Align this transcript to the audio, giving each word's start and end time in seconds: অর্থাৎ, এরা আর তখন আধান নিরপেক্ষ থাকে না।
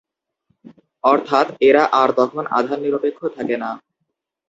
অর্থাৎ, 1.03 1.47
এরা 1.61 1.83
আর 1.93 2.09
তখন 2.19 2.43
আধান 2.51 2.79
নিরপেক্ষ 2.85 3.19
থাকে 3.37 3.55
না। 3.63 3.69